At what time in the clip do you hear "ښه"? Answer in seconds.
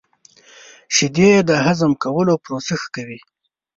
2.81-2.89